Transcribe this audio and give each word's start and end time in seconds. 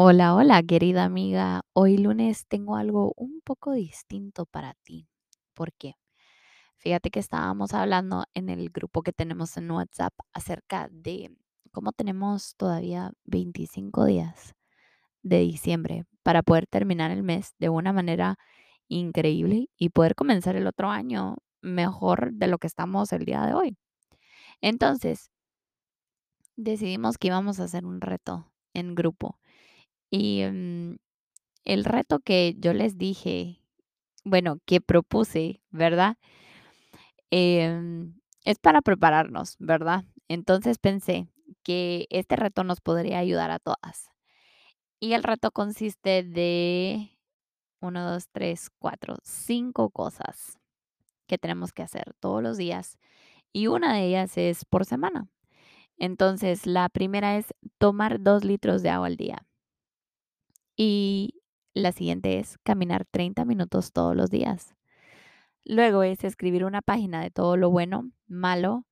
Hola, 0.00 0.36
hola, 0.36 0.62
querida 0.62 1.02
amiga. 1.02 1.62
Hoy 1.72 1.98
lunes 1.98 2.46
tengo 2.46 2.76
algo 2.76 3.14
un 3.16 3.40
poco 3.42 3.72
distinto 3.72 4.46
para 4.46 4.74
ti. 4.84 5.08
¿Por 5.54 5.72
qué? 5.72 5.94
Fíjate 6.76 7.10
que 7.10 7.18
estábamos 7.18 7.74
hablando 7.74 8.24
en 8.32 8.48
el 8.48 8.70
grupo 8.70 9.02
que 9.02 9.12
tenemos 9.12 9.56
en 9.56 9.68
WhatsApp 9.72 10.14
acerca 10.32 10.88
de 10.92 11.36
cómo 11.72 11.90
tenemos 11.90 12.54
todavía 12.56 13.10
25 13.24 14.04
días 14.04 14.54
de 15.24 15.40
diciembre 15.40 16.04
para 16.22 16.44
poder 16.44 16.68
terminar 16.68 17.10
el 17.10 17.24
mes 17.24 17.54
de 17.58 17.68
una 17.68 17.92
manera 17.92 18.36
increíble 18.86 19.68
y 19.76 19.88
poder 19.88 20.14
comenzar 20.14 20.54
el 20.54 20.68
otro 20.68 20.90
año 20.90 21.38
mejor 21.60 22.34
de 22.34 22.46
lo 22.46 22.58
que 22.58 22.68
estamos 22.68 23.12
el 23.12 23.24
día 23.24 23.44
de 23.46 23.54
hoy. 23.54 23.76
Entonces, 24.60 25.32
decidimos 26.54 27.18
que 27.18 27.26
íbamos 27.26 27.58
a 27.58 27.64
hacer 27.64 27.84
un 27.84 28.00
reto 28.00 28.52
en 28.74 28.94
grupo 28.94 29.40
y 30.10 30.44
mm, 30.44 30.96
el 31.64 31.84
reto 31.84 32.20
que 32.20 32.54
yo 32.58 32.72
les 32.72 32.98
dije, 32.98 33.62
bueno, 34.24 34.58
que 34.66 34.80
propuse, 34.80 35.62
¿verdad? 35.70 36.16
Em, 37.30 38.14
es 38.44 38.58
para 38.58 38.80
prepararnos, 38.82 39.56
¿verdad? 39.58 40.04
Entonces 40.28 40.78
pensé 40.78 41.28
que 41.62 42.06
este 42.10 42.36
reto 42.36 42.64
nos 42.64 42.80
podría 42.80 43.18
ayudar 43.18 43.50
a 43.50 43.58
todas. 43.58 44.10
Y 45.00 45.12
el 45.12 45.22
reto 45.22 45.50
consiste 45.52 46.22
de 46.24 47.10
uno, 47.80 48.10
dos, 48.10 48.28
tres, 48.32 48.70
cuatro, 48.78 49.16
cinco 49.22 49.90
cosas 49.90 50.58
que 51.26 51.38
tenemos 51.38 51.72
que 51.72 51.82
hacer 51.82 52.14
todos 52.20 52.42
los 52.42 52.56
días. 52.56 52.98
Y 53.52 53.68
una 53.68 53.94
de 53.94 54.06
ellas 54.06 54.38
es 54.38 54.64
por 54.64 54.84
semana. 54.86 55.28
Entonces, 55.98 56.66
la 56.66 56.88
primera 56.88 57.36
es 57.38 57.54
tomar 57.78 58.22
dos 58.22 58.44
litros 58.44 58.82
de 58.82 58.90
agua 58.90 59.08
al 59.08 59.16
día. 59.16 59.47
Y 60.80 61.34
la 61.74 61.90
siguiente 61.90 62.38
es 62.38 62.56
caminar 62.58 63.04
30 63.04 63.44
minutos 63.44 63.92
todos 63.92 64.14
los 64.14 64.30
días. 64.30 64.76
Luego 65.64 66.04
es 66.04 66.22
escribir 66.22 66.64
una 66.64 66.82
página 66.82 67.20
de 67.20 67.32
todo 67.32 67.56
lo 67.56 67.68
bueno, 67.68 68.12
malo 68.28 68.86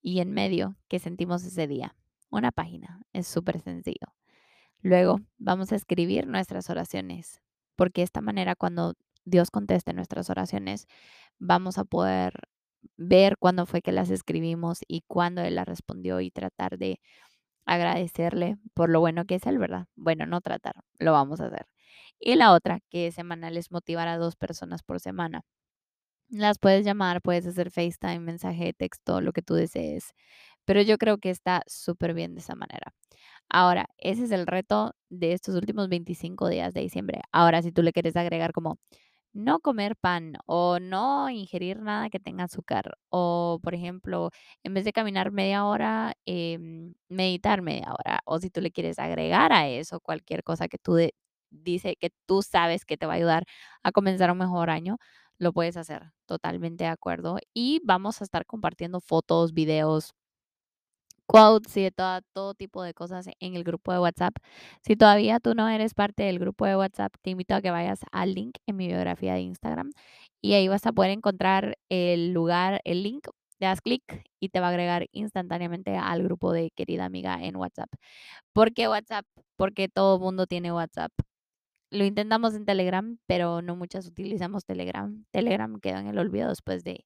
y 0.00 0.20
en 0.20 0.30
medio 0.30 0.76
que 0.86 1.00
sentimos 1.00 1.44
ese 1.44 1.66
día. 1.66 1.96
Una 2.30 2.52
página, 2.52 3.02
es 3.12 3.26
súper 3.26 3.60
sencillo. 3.60 4.14
Luego 4.80 5.22
vamos 5.36 5.72
a 5.72 5.76
escribir 5.76 6.28
nuestras 6.28 6.70
oraciones, 6.70 7.42
porque 7.74 8.02
de 8.02 8.04
esta 8.04 8.20
manera 8.20 8.54
cuando 8.54 8.94
Dios 9.24 9.50
conteste 9.50 9.92
nuestras 9.92 10.30
oraciones, 10.30 10.86
vamos 11.40 11.78
a 11.78 11.84
poder 11.84 12.34
ver 12.96 13.38
cuándo 13.38 13.66
fue 13.66 13.82
que 13.82 13.90
las 13.90 14.10
escribimos 14.10 14.80
y 14.86 15.02
cuándo 15.08 15.42
Él 15.42 15.56
las 15.56 15.66
respondió 15.66 16.20
y 16.20 16.30
tratar 16.30 16.78
de 16.78 17.00
agradecerle 17.66 18.56
por 18.74 18.90
lo 18.90 19.00
bueno 19.00 19.24
que 19.26 19.36
es 19.36 19.46
Él, 19.46 19.58
¿verdad? 19.58 19.86
Bueno, 19.96 20.26
no 20.26 20.40
tratar, 20.40 20.74
lo 20.98 21.12
vamos 21.12 21.40
a 21.40 21.46
hacer. 21.46 21.66
Y 22.20 22.36
la 22.36 22.52
otra, 22.52 22.80
que 22.90 23.08
es 23.08 23.14
semanal, 23.16 23.56
es 23.56 23.70
motivar 23.70 24.08
a 24.08 24.18
dos 24.18 24.36
personas 24.36 24.82
por 24.82 25.00
semana. 25.00 25.42
Las 26.30 26.58
puedes 26.58 26.84
llamar, 26.84 27.22
puedes 27.22 27.46
hacer 27.46 27.70
FaceTime, 27.70 28.20
mensaje 28.20 28.64
de 28.66 28.72
texto, 28.72 29.20
lo 29.20 29.32
que 29.32 29.42
tú 29.42 29.54
desees. 29.54 30.14
Pero 30.64 30.82
yo 30.82 30.98
creo 30.98 31.18
que 31.18 31.30
está 31.30 31.62
súper 31.66 32.14
bien 32.14 32.34
de 32.34 32.40
esa 32.40 32.54
manera. 32.56 32.94
Ahora, 33.50 33.86
ese 33.98 34.24
es 34.24 34.30
el 34.32 34.46
reto 34.46 34.94
de 35.10 35.32
estos 35.34 35.54
últimos 35.56 35.88
25 35.88 36.48
días 36.48 36.74
de 36.74 36.82
diciembre. 36.82 37.20
Ahora, 37.32 37.62
si 37.62 37.72
tú 37.72 37.82
le 37.82 37.92
quieres 37.92 38.16
agregar 38.16 38.52
como 38.52 38.78
no 39.34 39.60
comer 39.60 39.96
pan 39.96 40.34
o 40.46 40.78
no 40.80 41.28
ingerir 41.30 41.80
nada 41.82 42.10
que 42.10 42.20
tenga 42.20 42.44
azúcar 42.44 42.96
o, 43.10 43.60
por 43.62 43.74
ejemplo, 43.74 44.30
en 44.64 44.74
vez 44.74 44.84
de 44.84 44.92
caminar 44.92 45.32
media 45.32 45.64
hora, 45.66 46.14
em, 46.26 46.94
meditar 47.08 47.62
media 47.62 47.92
hora. 47.92 48.20
O 48.26 48.38
si 48.40 48.50
tú 48.50 48.60
le 48.62 48.70
quieres 48.72 48.98
agregar 48.98 49.52
a 49.52 49.68
eso 49.68 50.00
cualquier 50.00 50.42
cosa 50.44 50.68
que 50.68 50.78
tú 50.78 50.94
de- 50.94 51.14
dice 51.50 51.96
que 52.00 52.10
tú 52.26 52.42
sabes 52.42 52.84
que 52.84 52.96
te 52.96 53.06
va 53.06 53.14
a 53.14 53.16
ayudar 53.16 53.44
a 53.82 53.92
comenzar 53.92 54.30
un 54.30 54.38
mejor 54.38 54.70
año, 54.70 54.98
lo 55.38 55.52
puedes 55.52 55.76
hacer. 55.76 56.12
Totalmente 56.26 56.84
de 56.84 56.90
acuerdo. 56.90 57.38
Y 57.52 57.80
vamos 57.84 58.20
a 58.20 58.24
estar 58.24 58.46
compartiendo 58.46 59.00
fotos, 59.00 59.52
videos 59.52 60.12
quotes 61.26 61.76
y 61.76 61.82
de 61.82 61.90
toda- 61.90 62.22
todo 62.32 62.54
tipo 62.54 62.82
de 62.82 62.94
cosas 62.94 63.26
en 63.40 63.56
el 63.56 63.64
grupo 63.64 63.92
de 63.92 63.98
WhatsApp. 64.00 64.34
Si 64.82 64.96
todavía 64.96 65.40
tú 65.40 65.54
no 65.54 65.68
eres 65.68 65.94
parte 65.94 66.22
del 66.24 66.38
grupo 66.38 66.66
de 66.66 66.76
WhatsApp, 66.76 67.14
te 67.22 67.30
invito 67.30 67.54
a 67.54 67.62
que 67.62 67.70
vayas 67.70 68.00
al 68.12 68.34
link 68.34 68.56
en 68.66 68.76
mi 68.76 68.86
biografía 68.88 69.34
de 69.34 69.40
Instagram 69.42 69.90
y 70.42 70.54
ahí 70.54 70.68
vas 70.68 70.86
a 70.86 70.92
poder 70.92 71.10
encontrar 71.12 71.76
el 71.88 72.32
lugar, 72.32 72.80
el 72.84 73.02
link. 73.02 73.26
Le 73.60 73.68
das 73.68 73.80
clic 73.80 74.02
y 74.40 74.48
te 74.50 74.60
va 74.60 74.66
a 74.66 74.70
agregar 74.70 75.06
instantáneamente 75.12 75.96
al 75.96 76.22
grupo 76.24 76.52
de 76.52 76.70
querida 76.72 77.04
amiga 77.04 77.38
en 77.42 77.56
WhatsApp. 77.56 77.88
¿Por 78.52 78.72
qué 78.74 78.88
WhatsApp? 78.88 79.26
Porque 79.56 79.88
todo 79.88 80.18
mundo 80.18 80.46
tiene 80.46 80.72
WhatsApp. 80.72 81.12
Lo 81.90 82.04
intentamos 82.04 82.54
en 82.54 82.64
Telegram, 82.66 83.18
pero 83.26 83.62
no 83.62 83.76
muchas 83.76 84.06
utilizamos 84.06 84.64
Telegram. 84.66 85.24
Telegram 85.30 85.78
quedó 85.80 85.98
en 85.98 86.08
el 86.08 86.18
olvido 86.18 86.48
después 86.48 86.84
de 86.84 87.04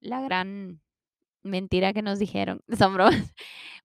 la 0.00 0.20
gran 0.22 0.80
mentira 1.46 1.92
que 1.92 2.02
nos 2.02 2.18
dijeron. 2.18 2.60
Son 2.78 2.94
bromas. 2.94 3.34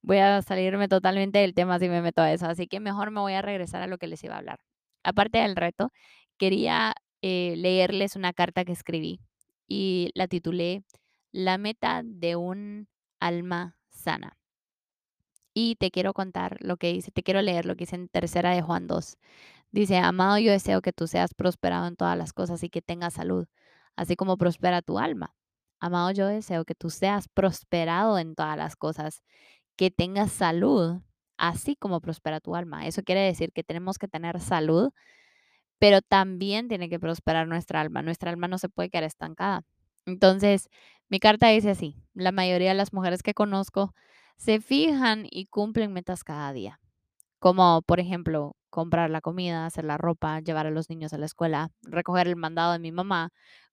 Voy 0.02 0.18
a 0.18 0.42
salirme 0.42 0.88
totalmente 0.88 1.40
del 1.40 1.54
tema 1.54 1.80
si 1.80 1.90
me 1.90 2.02
meto 2.02 2.22
a 2.22 2.32
eso, 2.34 2.48
así 2.48 2.68
que 2.68 2.80
mejor 2.80 3.12
me 3.12 3.22
voy 3.22 3.34
a 3.34 3.42
regresar 3.42 3.82
a 3.82 3.88
lo 3.88 3.98
que 3.98 4.08
les 4.08 4.24
iba 4.24 4.36
a 4.36 4.40
hablar. 4.40 4.60
Aparte 5.04 5.40
del 5.40 5.56
reto, 5.56 5.92
quería 6.38 6.96
eh, 7.22 7.56
leerles 7.58 8.16
una 8.16 8.34
carta 8.34 8.66
que 8.66 8.72
escribí 8.72 9.20
y 9.68 10.12
la 10.16 10.28
titulé 10.28 10.84
La 11.32 11.58
meta 11.58 12.02
de 12.04 12.36
un 12.36 12.88
alma 13.20 13.78
sana. 13.90 14.38
Y 15.54 15.76
te 15.76 15.92
quiero 15.92 16.14
contar 16.14 16.58
lo 16.62 16.78
que 16.78 16.94
dice, 16.94 17.12
te 17.12 17.24
quiero 17.24 17.42
leer 17.42 17.66
lo 17.66 17.76
que 17.76 17.84
dice 17.86 17.96
en 17.96 18.08
tercera 18.10 18.52
de 18.52 18.62
Juan 18.62 18.88
2. 18.88 19.18
Dice, 19.72 19.98
amado, 19.98 20.38
yo 20.40 20.52
deseo 20.52 20.82
que 20.82 20.94
tú 20.94 21.08
seas 21.08 21.34
prosperado 21.34 21.88
en 21.88 21.96
todas 21.96 22.18
las 22.18 22.34
cosas 22.34 22.64
y 22.64 22.70
que 22.70 22.82
tengas 22.82 23.14
salud, 23.16 23.48
así 23.96 24.16
como 24.16 24.38
prospera 24.38 24.82
tu 24.82 25.00
alma. 25.00 25.36
Amado, 25.82 26.12
yo 26.12 26.28
deseo 26.28 26.66
que 26.66 26.76
tú 26.76 26.90
seas 26.92 27.28
prosperado 27.30 28.20
en 28.20 28.36
todas 28.36 28.58
las 28.58 28.76
cosas, 28.76 29.24
que 29.78 29.92
tengas 29.92 30.32
salud, 30.32 31.02
así 31.38 31.76
como 31.76 32.02
prospera 32.02 32.40
tu 32.42 32.56
alma. 32.56 32.88
Eso 32.88 33.04
quiere 33.04 33.22
decir 33.22 33.52
que 33.54 33.64
tenemos 33.64 33.98
que 34.00 34.08
tener 34.08 34.40
salud, 34.42 34.92
pero 35.80 36.02
también 36.02 36.68
tiene 36.68 36.90
que 36.90 37.00
prosperar 37.00 37.48
nuestra 37.48 37.82
alma. 37.82 38.02
Nuestra 38.04 38.32
alma 38.32 38.48
no 38.48 38.58
se 38.58 38.70
puede 38.70 38.90
quedar 38.90 39.06
estancada. 39.06 39.64
Entonces, 40.06 40.70
mi 41.10 41.20
carta 41.20 41.50
dice 41.50 41.72
así, 41.72 41.96
la 42.14 42.32
mayoría 42.32 42.70
de 42.70 42.76
las 42.76 42.94
mujeres 42.94 43.24
que 43.24 43.34
conozco 43.34 43.94
se 44.38 44.62
fijan 44.62 45.28
y 45.32 45.48
cumplen 45.48 45.94
metas 45.94 46.24
cada 46.24 46.54
día 46.54 46.80
como 47.40 47.82
por 47.84 48.00
ejemplo 48.00 48.56
comprar 48.70 49.10
la 49.10 49.22
comida, 49.22 49.66
hacer 49.66 49.84
la 49.86 49.98
ropa, 49.98 50.40
llevar 50.40 50.68
a 50.68 50.72
los 50.72 50.90
niños 50.90 51.14
a 51.14 51.18
la 51.18 51.26
escuela, 51.26 51.70
recoger 51.84 52.28
el 52.28 52.36
mandado 52.38 52.72
de 52.74 52.80
mi 52.80 52.92
mamá, 52.92 53.32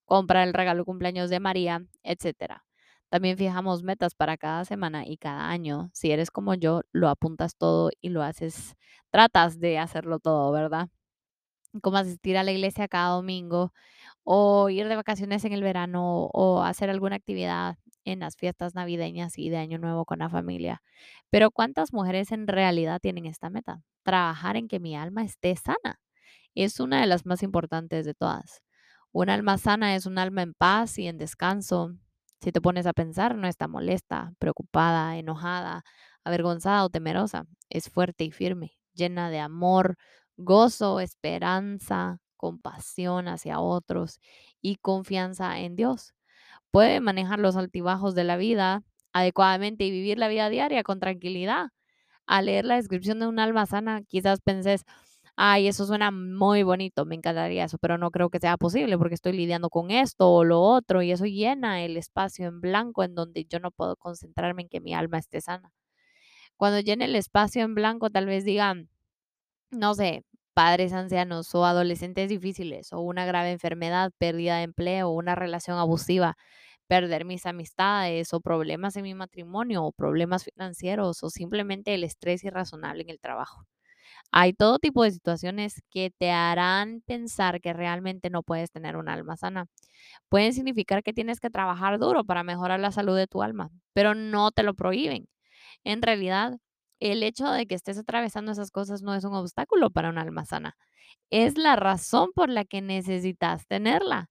comprar 0.09 0.49
el 0.49 0.55
regalo 0.55 0.85
cumpleaños 0.85 1.31
de 1.31 1.41
María, 1.41 1.85
etcétera. 2.03 2.65
También 3.11 3.39
fijamos 3.39 3.83
metas 3.83 4.15
para 4.15 4.37
cada 4.39 4.65
semana 4.65 5.07
y 5.07 5.17
cada 5.19 5.49
año. 5.51 5.91
Si 5.95 6.11
eres 6.11 6.31
como 6.31 6.55
yo, 6.55 6.83
lo 6.93 7.09
apuntas 7.09 7.57
todo 7.57 7.91
y 8.01 8.11
lo 8.11 8.23
haces, 8.23 8.75
tratas 9.11 9.61
de 9.61 9.79
hacerlo 9.79 10.19
todo, 10.21 10.53
¿verdad? 10.53 10.89
Como 11.83 11.97
asistir 11.99 12.37
a 12.39 12.45
la 12.45 12.53
iglesia 12.53 12.89
cada 12.89 13.11
domingo 13.17 13.73
o 14.25 14.71
ir 14.71 14.89
de 14.89 14.97
vacaciones 14.97 15.45
en 15.45 15.53
el 15.55 15.63
verano 15.63 16.27
o 16.33 16.63
hacer 16.63 16.91
alguna 16.91 17.17
actividad 17.17 17.77
en 18.05 18.21
las 18.21 18.37
fiestas 18.37 18.75
navideñas 18.75 19.39
y 19.39 19.51
de 19.51 19.59
Año 19.59 19.79
Nuevo 19.79 20.05
con 20.07 20.21
la 20.21 20.31
familia. 20.31 20.83
Pero 21.31 21.51
¿cuántas 21.53 21.93
mujeres 21.93 22.33
en 22.33 22.47
realidad 22.49 23.01
tienen 23.01 23.27
esta 23.27 23.51
meta? 23.51 23.83
Trabajar 24.05 24.57
en 24.57 24.69
que 24.69 24.81
mi 24.81 24.97
alma 24.97 25.25
esté 25.25 25.57
sana. 25.57 26.01
Es 26.55 26.81
una 26.81 27.01
de 27.03 27.07
las 27.09 27.27
más 27.27 27.43
importantes 27.43 28.07
de 28.07 28.15
todas. 28.15 28.63
Un 29.21 29.31
alma 29.31 29.59
sana 29.59 29.97
es 29.97 30.07
un 30.07 30.17
alma 30.17 30.43
en 30.43 30.55
paz 30.55 30.97
y 30.97 31.09
en 31.09 31.19
descanso. 31.19 31.93
Si 32.41 32.53
te 32.53 32.61
pones 32.61 32.87
a 32.87 32.93
pensar, 32.93 33.35
no 33.35 33.49
está 33.49 33.67
molesta, 33.67 34.33
preocupada, 34.39 35.17
enojada, 35.19 35.83
avergonzada 36.23 36.85
o 36.85 36.89
temerosa. 36.89 37.45
Es 37.69 37.91
fuerte 37.91 38.23
y 38.23 38.31
firme, 38.31 38.79
llena 38.95 39.29
de 39.29 39.41
amor, 39.41 39.97
gozo, 40.37 41.01
esperanza, 41.01 42.21
compasión 42.37 43.27
hacia 43.27 43.59
otros 43.59 44.21
y 44.63 44.77
confianza 44.77 45.59
en 45.59 45.75
Dios. 45.75 46.15
Puede 46.71 47.01
manejar 47.01 47.41
los 47.41 47.57
altibajos 47.57 48.15
de 48.15 48.23
la 48.23 48.37
vida 48.37 48.85
adecuadamente 49.13 49.83
y 49.83 49.91
vivir 49.91 50.19
la 50.19 50.29
vida 50.29 50.49
diaria 50.49 50.85
con 50.85 51.01
tranquilidad. 51.01 51.71
Al 52.25 52.47
leer 52.47 52.65
la 52.67 52.77
descripción 52.77 53.19
de 53.19 53.27
un 53.27 53.41
alma 53.41 53.67
sana, 53.67 54.01
quizás 54.03 54.41
penses, 54.41 54.85
ay, 55.39 55.69
eso 55.69 55.87
suena 55.87 56.11
muy 56.11 56.65
bonito, 56.65 57.07
me 57.07 57.15
encantaría 57.17 57.65
eso, 57.65 57.79
pero 57.79 57.99
no 57.99 58.11
creo 58.11 58.31
que 58.31 58.41
sea 58.41 58.57
posible 58.59 58.99
porque 58.99 59.15
estoy 59.15 59.33
lidiando 59.35 59.71
con 59.71 59.91
esto 59.93 60.31
o 60.33 60.45
lo 60.45 60.61
otro 60.63 61.03
y 61.03 61.13
eso 61.13 61.27
llena 61.27 61.83
el 61.85 61.97
espacio 61.97 62.49
en 62.49 62.61
blanco 62.61 63.05
en 63.05 63.15
donde 63.15 63.45
yo 63.47 63.61
no 63.61 63.71
puedo 63.71 63.97
concentrarme 63.97 64.63
en 64.63 64.69
que 64.69 64.81
mi 64.81 64.95
alma 64.95 65.19
esté 65.19 65.41
sana. 65.41 65.71
Cuando 66.57 66.81
llene 66.81 67.07
el 67.07 67.17
espacio 67.17 67.63
en 67.65 67.75
blanco, 67.75 68.11
tal 68.11 68.27
vez 68.27 68.45
digan, 68.45 68.91
no 69.71 69.95
sé, 69.95 70.25
padres 70.55 70.93
ancianos 70.95 71.55
o 71.55 71.65
adolescentes 71.67 72.29
difíciles 72.31 72.93
o 72.93 73.01
una 73.01 73.27
grave 73.27 73.53
enfermedad, 73.53 74.13
pérdida 74.19 74.59
de 74.59 74.65
empleo 74.65 75.11
una 75.11 75.35
relación 75.37 75.79
abusiva, 75.79 76.37
perder 76.89 77.25
mis 77.27 77.47
amistades 77.47 78.35
o 78.35 78.41
problemas 78.41 78.97
en 78.97 79.05
mi 79.05 79.15
matrimonio 79.15 79.85
o 79.85 79.93
problemas 79.93 80.45
financieros 80.45 81.23
o 81.25 81.31
simplemente 81.31 81.95
el 81.95 82.05
estrés 82.05 82.45
irrazonable 82.45 83.03
en 83.05 83.11
el 83.11 83.21
trabajo. 83.21 83.65
Hay 84.33 84.53
todo 84.53 84.79
tipo 84.79 85.03
de 85.05 85.11
situaciones 85.11 85.83
que 85.91 86.11
te 86.17 86.31
harán 86.31 87.03
pensar 87.07 87.61
que 87.61 87.73
realmente 87.73 88.31
no 88.31 88.43
puedes 88.43 88.71
tener 88.71 88.97
un 88.97 89.09
alma 89.09 89.37
sana. 89.37 89.67
Pueden 90.29 90.53
significar 90.55 91.03
que 91.03 91.13
tienes 91.15 91.41
que 91.41 91.51
trabajar 91.51 91.99
duro 91.99 92.25
para 92.25 92.45
mejorar 92.45 92.81
la 92.81 92.93
salud 92.93 93.17
de 93.17 93.27
tu 93.27 93.43
alma, 93.43 93.71
pero 93.95 94.15
no 94.15 94.51
te 94.53 94.63
lo 94.63 94.75
prohíben. 94.75 95.27
En 95.85 96.03
realidad, 96.03 96.59
el 97.01 97.23
hecho 97.23 97.51
de 97.53 97.67
que 97.67 97.75
estés 97.77 97.99
atravesando 97.99 98.53
esas 98.53 98.71
cosas 98.71 99.03
no 99.03 99.15
es 99.15 99.25
un 99.25 99.35
obstáculo 99.35 99.91
para 99.91 100.11
un 100.11 100.19
alma 100.19 100.45
sana. 100.47 100.77
Es 101.31 101.59
la 101.59 101.77
razón 101.77 102.31
por 102.35 102.49
la 102.51 102.65
que 102.65 102.83
necesitas 102.83 103.67
tenerla. 103.67 104.31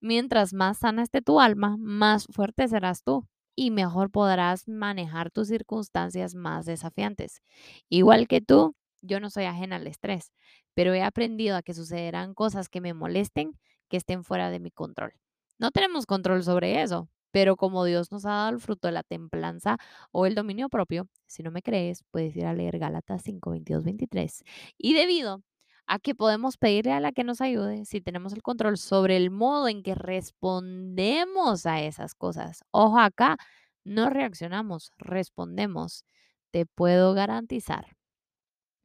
Mientras 0.00 0.52
más 0.54 0.78
sana 0.78 1.02
esté 1.02 1.22
tu 1.22 1.40
alma, 1.40 1.76
más 1.78 2.26
fuerte 2.32 2.68
serás 2.68 3.02
tú 3.04 3.26
y 3.56 3.70
mejor 3.70 4.10
podrás 4.10 4.68
manejar 4.68 5.30
tus 5.30 5.48
circunstancias 5.48 6.34
más 6.34 6.66
desafiantes. 6.66 7.42
Igual 7.88 8.28
que 8.28 8.40
tú, 8.40 8.74
yo 9.06 9.20
no 9.20 9.30
soy 9.30 9.44
ajena 9.44 9.76
al 9.76 9.86
estrés, 9.86 10.32
pero 10.74 10.94
he 10.94 11.02
aprendido 11.02 11.56
a 11.56 11.62
que 11.62 11.74
sucederán 11.74 12.34
cosas 12.34 12.68
que 12.68 12.80
me 12.80 12.94
molesten, 12.94 13.58
que 13.88 13.96
estén 13.96 14.24
fuera 14.24 14.50
de 14.50 14.60
mi 14.60 14.70
control. 14.70 15.12
No 15.58 15.70
tenemos 15.70 16.06
control 16.06 16.42
sobre 16.44 16.82
eso, 16.82 17.08
pero 17.30 17.56
como 17.56 17.84
Dios 17.84 18.12
nos 18.12 18.24
ha 18.26 18.30
dado 18.30 18.50
el 18.50 18.60
fruto 18.60 18.88
de 18.88 18.92
la 18.92 19.02
templanza 19.02 19.78
o 20.12 20.26
el 20.26 20.34
dominio 20.34 20.68
propio, 20.68 21.08
si 21.26 21.42
no 21.42 21.50
me 21.50 21.62
crees, 21.62 22.04
puedes 22.10 22.36
ir 22.36 22.46
a 22.46 22.54
leer 22.54 22.78
Gálatas 22.78 23.22
5, 23.22 23.50
22, 23.50 23.84
23. 23.84 24.42
Y 24.78 24.94
debido 24.94 25.42
a 25.86 25.98
que 25.98 26.14
podemos 26.14 26.56
pedirle 26.56 26.92
a 26.92 27.00
la 27.00 27.12
que 27.12 27.24
nos 27.24 27.40
ayude 27.40 27.84
si 27.84 28.00
tenemos 28.00 28.32
el 28.32 28.42
control 28.42 28.76
sobre 28.76 29.16
el 29.16 29.30
modo 29.30 29.68
en 29.68 29.82
que 29.82 29.94
respondemos 29.94 31.66
a 31.66 31.82
esas 31.82 32.14
cosas. 32.14 32.64
Ojo 32.70 32.98
acá, 32.98 33.36
no 33.84 34.10
reaccionamos, 34.10 34.92
respondemos. 34.98 36.04
Te 36.50 36.66
puedo 36.66 37.14
garantizar, 37.14 37.95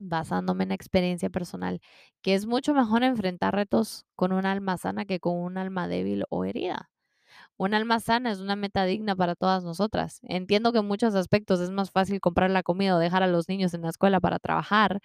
basándome 0.01 0.63
en 0.65 0.71
experiencia 0.71 1.29
personal, 1.29 1.81
que 2.21 2.35
es 2.35 2.45
mucho 2.47 2.73
mejor 2.73 3.03
enfrentar 3.03 3.55
retos 3.55 4.05
con 4.15 4.33
un 4.33 4.45
alma 4.45 4.77
sana 4.77 5.05
que 5.05 5.19
con 5.19 5.37
un 5.37 5.57
alma 5.57 5.87
débil 5.87 6.25
o 6.29 6.45
herida. 6.45 6.89
Un 7.57 7.73
alma 7.73 7.99
sana 7.99 8.31
es 8.31 8.39
una 8.39 8.55
meta 8.55 8.85
digna 8.85 9.15
para 9.15 9.35
todas 9.35 9.63
nosotras. 9.63 10.19
Entiendo 10.23 10.71
que 10.73 10.79
en 10.79 10.87
muchos 10.87 11.15
aspectos 11.15 11.59
es 11.61 11.71
más 11.71 11.91
fácil 11.91 12.19
comprar 12.19 12.49
la 12.51 12.63
comida 12.63 12.95
o 12.95 12.99
dejar 12.99 13.23
a 13.23 13.27
los 13.27 13.49
niños 13.49 13.73
en 13.73 13.83
la 13.83 13.89
escuela 13.89 14.19
para 14.19 14.39
trabajar 14.39 14.99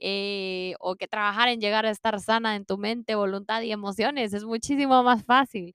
eh, 0.00 0.74
o 0.80 0.96
que 0.96 1.08
trabajar 1.08 1.48
en 1.48 1.60
llegar 1.60 1.86
a 1.86 1.90
estar 1.90 2.18
sana 2.20 2.56
en 2.56 2.64
tu 2.66 2.78
mente, 2.78 3.14
voluntad 3.14 3.62
y 3.62 3.72
emociones. 3.72 4.32
Es 4.34 4.44
muchísimo 4.44 5.02
más 5.02 5.24
fácil. 5.24 5.74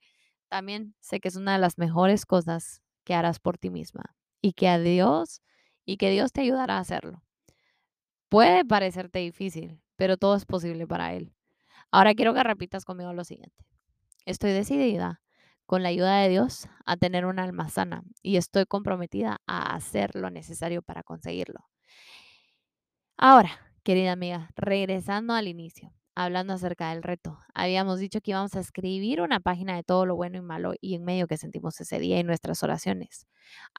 También 0.49 0.95
sé 1.01 1.19
que 1.19 1.29
es 1.29 1.35
una 1.35 1.53
de 1.53 1.59
las 1.59 1.77
mejores 1.77 2.25
cosas 2.25 2.81
que 3.05 3.13
harás 3.15 3.39
por 3.39 3.57
ti 3.57 3.69
misma 3.69 4.15
y 4.41 4.53
que 4.53 4.67
a 4.69 4.79
Dios 4.79 5.41
y 5.85 5.97
que 5.97 6.09
Dios 6.11 6.31
te 6.33 6.41
ayudará 6.41 6.77
a 6.77 6.79
hacerlo. 6.81 7.23
Puede 8.29 8.65
parecerte 8.65 9.19
difícil, 9.19 9.81
pero 9.95 10.17
todo 10.17 10.35
es 10.35 10.45
posible 10.45 10.85
para 10.85 11.13
Él. 11.13 11.33
Ahora 11.91 12.13
quiero 12.13 12.33
que 12.33 12.43
repitas 12.43 12.83
conmigo 12.83 13.13
lo 13.13 13.23
siguiente. 13.23 13.65
Estoy 14.25 14.51
decidida, 14.51 15.21
con 15.65 15.83
la 15.83 15.89
ayuda 15.89 16.19
de 16.19 16.29
Dios, 16.29 16.67
a 16.85 16.97
tener 16.97 17.25
un 17.25 17.39
alma 17.39 17.69
sana 17.69 18.03
y 18.21 18.37
estoy 18.37 18.65
comprometida 18.65 19.41
a 19.47 19.75
hacer 19.75 20.15
lo 20.15 20.29
necesario 20.29 20.81
para 20.81 21.03
conseguirlo. 21.03 21.65
Ahora, 23.17 23.51
querida 23.83 24.11
amiga, 24.11 24.49
regresando 24.55 25.33
al 25.33 25.47
inicio, 25.47 25.93
hablando 26.15 26.53
acerca 26.53 26.89
del 26.89 27.03
reto, 27.03 27.39
habíamos 27.53 27.99
dicho 27.99 28.21
que 28.21 28.31
íbamos 28.31 28.55
a 28.55 28.59
escribir 28.59 29.21
una 29.21 29.39
página 29.39 29.75
de 29.75 29.83
todo 29.83 30.05
lo 30.05 30.15
bueno 30.15 30.37
y 30.37 30.41
malo 30.41 30.73
y 30.81 30.95
en 30.95 31.03
medio 31.03 31.27
que 31.27 31.37
sentimos 31.37 31.79
ese 31.81 31.99
día 31.99 32.19
en 32.19 32.27
nuestras 32.27 32.63
oraciones. 32.63 33.27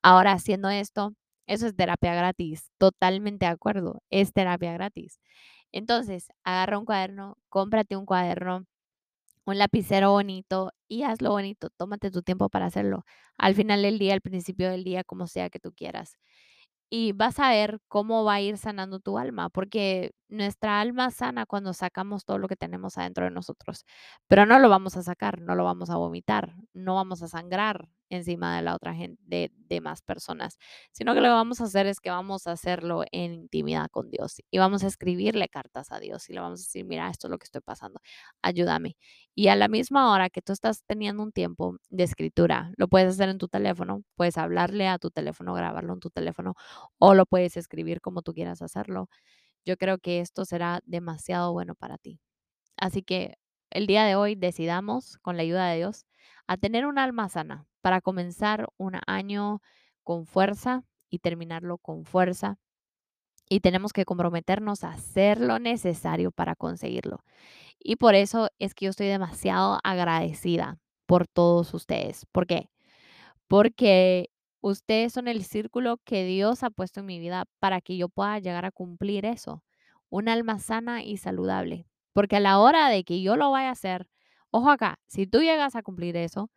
Ahora, 0.02 0.32
haciendo 0.32 0.70
esto, 0.70 1.14
eso 1.48 1.66
es 1.66 1.76
terapia 1.76 2.14
gratis, 2.14 2.70
totalmente 2.78 3.46
de 3.46 3.52
acuerdo, 3.52 4.02
es 4.10 4.32
terapia 4.32 4.72
gratis. 4.74 5.20
Entonces, 5.72 6.28
agarra 6.44 6.78
un 6.78 6.86
cuaderno, 6.86 7.38
cómprate 7.50 7.96
un 7.96 8.06
cuaderno, 8.06 8.66
un 9.46 9.58
lapicero 9.58 10.12
bonito 10.12 10.72
y 10.88 11.04
hazlo 11.04 11.30
bonito, 11.32 11.70
tómate 11.76 12.10
tu 12.10 12.22
tiempo 12.22 12.48
para 12.50 12.66
hacerlo. 12.66 13.04
Al 13.38 13.54
final 13.54 13.82
del 13.82 13.98
día, 13.98 14.14
al 14.14 14.20
principio 14.22 14.70
del 14.70 14.84
día, 14.84 15.04
como 15.04 15.26
sea 15.26 15.50
que 15.50 15.60
tú 15.60 15.72
quieras 15.74 16.18
y 16.90 17.12
vas 17.12 17.38
a 17.38 17.50
ver 17.50 17.80
cómo 17.88 18.24
va 18.24 18.34
a 18.34 18.40
ir 18.40 18.56
sanando 18.58 19.00
tu 19.00 19.18
alma, 19.18 19.50
porque 19.50 20.12
nuestra 20.28 20.80
alma 20.80 21.10
sana 21.10 21.46
cuando 21.46 21.74
sacamos 21.74 22.24
todo 22.24 22.38
lo 22.38 22.48
que 22.48 22.56
tenemos 22.56 22.96
adentro 22.98 23.24
de 23.24 23.30
nosotros, 23.30 23.84
pero 24.28 24.46
no 24.46 24.58
lo 24.58 24.68
vamos 24.68 24.96
a 24.96 25.02
sacar, 25.02 25.40
no 25.40 25.54
lo 25.54 25.64
vamos 25.64 25.90
a 25.90 25.96
vomitar, 25.96 26.54
no 26.74 26.94
vamos 26.94 27.22
a 27.22 27.28
sangrar 27.28 27.88
encima 28.10 28.56
de 28.56 28.62
la 28.62 28.74
otra 28.74 28.94
gente, 28.94 29.22
de, 29.26 29.50
de 29.54 29.80
más 29.80 30.02
personas, 30.02 30.58
sino 30.92 31.14
que 31.14 31.20
lo 31.20 31.26
que 31.28 31.32
vamos 31.32 31.60
a 31.60 31.64
hacer 31.64 31.86
es 31.86 32.00
que 32.00 32.10
vamos 32.10 32.46
a 32.46 32.52
hacerlo 32.52 33.04
en 33.12 33.34
intimidad 33.34 33.88
con 33.90 34.10
Dios 34.10 34.40
y 34.50 34.58
vamos 34.58 34.84
a 34.84 34.86
escribirle 34.88 35.48
cartas 35.48 35.92
a 35.92 36.00
Dios 36.00 36.28
y 36.30 36.32
le 36.34 36.40
vamos 36.40 36.60
a 36.60 36.64
decir, 36.64 36.84
mira, 36.84 37.10
esto 37.10 37.26
es 37.26 37.30
lo 37.30 37.38
que 37.38 37.44
estoy 37.44 37.60
pasando, 37.60 38.00
ayúdame. 38.42 38.96
Y 39.34 39.48
a 39.48 39.56
la 39.56 39.68
misma 39.68 40.12
hora 40.12 40.30
que 40.30 40.42
tú 40.42 40.52
estás 40.52 40.82
teniendo 40.86 41.22
un 41.22 41.32
tiempo 41.32 41.76
de 41.90 42.04
escritura, 42.04 42.72
lo 42.76 42.88
puedes 42.88 43.14
hacer 43.14 43.28
en 43.28 43.38
tu 43.38 43.48
teléfono, 43.48 44.02
puedes 44.16 44.36
hablarle 44.38 44.88
a 44.88 44.98
tu 44.98 45.10
teléfono, 45.10 45.54
grabarlo 45.54 45.92
en 45.94 46.00
tu 46.00 46.10
teléfono 46.10 46.54
o 46.98 47.14
lo 47.14 47.26
puedes 47.26 47.56
escribir 47.56 48.00
como 48.00 48.22
tú 48.22 48.34
quieras 48.34 48.62
hacerlo. 48.62 49.08
Yo 49.66 49.76
creo 49.78 49.98
que 49.98 50.20
esto 50.20 50.44
será 50.44 50.80
demasiado 50.86 51.52
bueno 51.52 51.74
para 51.76 51.98
ti. 51.98 52.20
Así 52.76 53.02
que 53.02 53.36
el 53.70 53.86
día 53.86 54.04
de 54.04 54.16
hoy 54.16 54.34
decidamos, 54.36 55.18
con 55.22 55.36
la 55.36 55.44
ayuda 55.44 55.68
de 55.70 55.78
Dios, 55.78 56.06
a 56.48 56.56
tener 56.58 56.86
un 56.86 56.98
alma 56.98 57.28
sana 57.30 57.67
para 57.80 58.00
comenzar 58.00 58.68
un 58.76 58.98
año 59.06 59.60
con 60.02 60.26
fuerza 60.26 60.84
y 61.10 61.18
terminarlo 61.20 61.78
con 61.78 62.04
fuerza. 62.04 62.58
Y 63.48 63.60
tenemos 63.60 63.92
que 63.92 64.04
comprometernos 64.04 64.84
a 64.84 64.90
hacer 64.90 65.40
lo 65.40 65.58
necesario 65.58 66.30
para 66.30 66.54
conseguirlo. 66.54 67.24
Y 67.78 67.96
por 67.96 68.14
eso 68.14 68.48
es 68.58 68.74
que 68.74 68.86
yo 68.86 68.90
estoy 68.90 69.06
demasiado 69.06 69.78
agradecida 69.84 70.78
por 71.06 71.26
todos 71.26 71.72
ustedes. 71.72 72.26
¿Por 72.32 72.46
qué? 72.46 72.68
Porque 73.48 74.30
ustedes 74.60 75.12
son 75.12 75.28
el 75.28 75.44
círculo 75.44 75.98
que 76.04 76.24
Dios 76.24 76.62
ha 76.62 76.70
puesto 76.70 77.00
en 77.00 77.06
mi 77.06 77.18
vida 77.18 77.46
para 77.60 77.80
que 77.80 77.96
yo 77.96 78.08
pueda 78.08 78.38
llegar 78.38 78.64
a 78.64 78.70
cumplir 78.70 79.24
eso. 79.24 79.64
Un 80.10 80.28
alma 80.28 80.58
sana 80.58 81.02
y 81.02 81.16
saludable. 81.16 81.86
Porque 82.12 82.36
a 82.36 82.40
la 82.40 82.58
hora 82.58 82.88
de 82.90 83.04
que 83.04 83.22
yo 83.22 83.36
lo 83.36 83.50
vaya 83.50 83.70
a 83.70 83.72
hacer, 83.72 84.08
ojo 84.50 84.70
acá, 84.70 84.98
si 85.06 85.26
tú 85.26 85.40
llegas 85.40 85.76
a 85.76 85.82
cumplir 85.82 86.16
eso, 86.16 86.50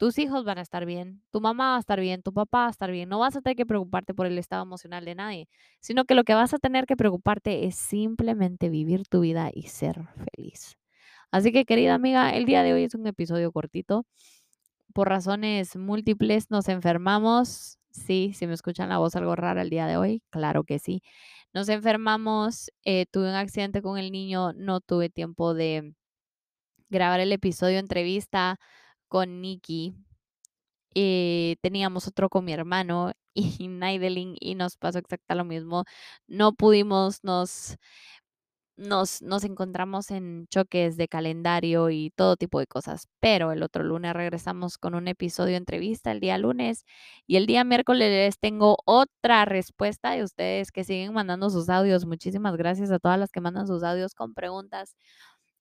tus 0.00 0.18
hijos 0.18 0.46
van 0.46 0.56
a 0.56 0.62
estar 0.62 0.86
bien, 0.86 1.22
tu 1.30 1.42
mamá 1.42 1.72
va 1.72 1.76
a 1.76 1.80
estar 1.80 2.00
bien, 2.00 2.22
tu 2.22 2.32
papá 2.32 2.60
va 2.60 2.66
a 2.68 2.70
estar 2.70 2.90
bien. 2.90 3.10
No 3.10 3.18
vas 3.18 3.36
a 3.36 3.42
tener 3.42 3.54
que 3.54 3.66
preocuparte 3.66 4.14
por 4.14 4.24
el 4.24 4.38
estado 4.38 4.62
emocional 4.62 5.04
de 5.04 5.14
nadie, 5.14 5.48
sino 5.80 6.06
que 6.06 6.14
lo 6.14 6.24
que 6.24 6.32
vas 6.32 6.54
a 6.54 6.58
tener 6.58 6.86
que 6.86 6.96
preocuparte 6.96 7.66
es 7.66 7.76
simplemente 7.76 8.70
vivir 8.70 9.06
tu 9.06 9.20
vida 9.20 9.50
y 9.52 9.64
ser 9.64 10.08
feliz. 10.16 10.78
Así 11.30 11.52
que, 11.52 11.66
querida 11.66 11.92
amiga, 11.94 12.34
el 12.34 12.46
día 12.46 12.62
de 12.62 12.72
hoy 12.72 12.84
es 12.84 12.94
un 12.94 13.06
episodio 13.06 13.52
cortito. 13.52 14.06
Por 14.94 15.10
razones 15.10 15.76
múltiples 15.76 16.50
nos 16.50 16.68
enfermamos. 16.70 17.78
Sí, 17.90 18.32
si 18.34 18.46
me 18.46 18.54
escuchan 18.54 18.88
la 18.88 18.98
voz 18.98 19.16
algo 19.16 19.36
rara 19.36 19.60
el 19.60 19.68
día 19.68 19.86
de 19.86 19.98
hoy, 19.98 20.22
claro 20.30 20.64
que 20.64 20.78
sí. 20.78 21.02
Nos 21.52 21.68
enfermamos, 21.68 22.70
eh, 22.84 23.04
tuve 23.10 23.28
un 23.28 23.34
accidente 23.34 23.82
con 23.82 23.98
el 23.98 24.12
niño, 24.12 24.54
no 24.54 24.80
tuve 24.80 25.10
tiempo 25.10 25.52
de 25.52 25.94
grabar 26.88 27.20
el 27.20 27.32
episodio 27.32 27.78
entrevista 27.78 28.58
con 29.10 29.42
Nikki. 29.42 29.96
Eh, 30.94 31.56
teníamos 31.62 32.08
otro 32.08 32.28
con 32.28 32.44
mi 32.44 32.52
hermano 32.52 33.12
y 33.34 33.68
Naidelin 33.68 34.36
y 34.40 34.54
nos 34.56 34.76
pasó 34.76 34.98
exactamente 34.98 35.34
lo 35.36 35.44
mismo. 35.44 35.84
No 36.26 36.52
pudimos, 36.54 37.22
nos, 37.24 37.76
nos, 38.76 39.20
nos 39.22 39.44
encontramos 39.44 40.10
en 40.10 40.46
choques 40.48 40.96
de 40.96 41.06
calendario 41.08 41.90
y 41.90 42.10
todo 42.16 42.36
tipo 42.36 42.58
de 42.60 42.66
cosas, 42.66 43.08
pero 43.20 43.52
el 43.52 43.62
otro 43.62 43.84
lunes 43.84 44.14
regresamos 44.14 44.78
con 44.78 44.94
un 44.94 45.06
episodio 45.08 45.56
entrevista 45.58 46.10
el 46.12 46.20
día 46.20 46.38
lunes 46.38 46.84
y 47.26 47.36
el 47.36 47.46
día 47.46 47.62
miércoles 47.64 48.10
les 48.10 48.38
tengo 48.38 48.78
otra 48.86 49.44
respuesta 49.44 50.12
de 50.12 50.24
ustedes 50.24 50.72
que 50.72 50.84
siguen 50.84 51.12
mandando 51.12 51.50
sus 51.50 51.68
audios. 51.68 52.06
Muchísimas 52.06 52.56
gracias 52.56 52.90
a 52.90 52.98
todas 52.98 53.18
las 53.18 53.30
que 53.30 53.40
mandan 53.42 53.66
sus 53.66 53.82
audios 53.82 54.14
con 54.14 54.32
preguntas. 54.34 54.96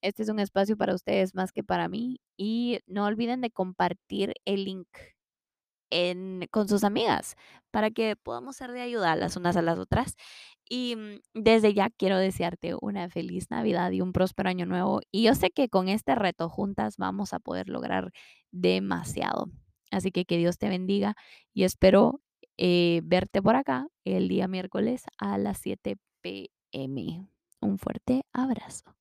Este 0.01 0.23
es 0.23 0.29
un 0.29 0.39
espacio 0.39 0.77
para 0.77 0.95
ustedes 0.95 1.35
más 1.35 1.51
que 1.51 1.63
para 1.63 1.89
mí. 1.89 2.19
Y 2.37 2.79
no 2.87 3.05
olviden 3.05 3.41
de 3.41 3.51
compartir 3.51 4.33
el 4.45 4.65
link 4.65 4.87
en, 5.91 6.47
con 6.51 6.67
sus 6.69 6.83
amigas 6.83 7.35
para 7.71 7.91
que 7.91 8.15
podamos 8.15 8.55
ser 8.57 8.71
de 8.71 8.81
ayuda 8.81 9.15
las 9.15 9.35
unas 9.35 9.57
a 9.57 9.61
las 9.61 9.79
otras. 9.79 10.15
Y 10.69 10.95
mm, 10.95 11.19
desde 11.33 11.73
ya 11.73 11.89
quiero 11.89 12.17
desearte 12.17 12.75
una 12.81 13.09
feliz 13.09 13.49
Navidad 13.49 13.91
y 13.91 14.01
un 14.01 14.13
próspero 14.13 14.49
año 14.49 14.65
nuevo. 14.65 15.01
Y 15.11 15.23
yo 15.23 15.35
sé 15.35 15.51
que 15.51 15.69
con 15.69 15.89
este 15.89 16.15
reto 16.15 16.49
juntas 16.49 16.97
vamos 16.97 17.33
a 17.33 17.39
poder 17.39 17.69
lograr 17.69 18.11
demasiado. 18.51 19.47
Así 19.91 20.11
que 20.11 20.25
que 20.25 20.37
Dios 20.37 20.57
te 20.59 20.69
bendiga 20.69 21.15
y 21.53 21.63
espero 21.63 22.21
eh, 22.57 23.01
verte 23.03 23.41
por 23.41 23.55
acá 23.55 23.87
el 24.05 24.27
día 24.27 24.47
miércoles 24.47 25.03
a 25.17 25.37
las 25.37 25.59
7 25.59 25.97
pm. 26.21 27.27
Un 27.61 27.79
fuerte 27.79 28.23
abrazo. 28.33 28.98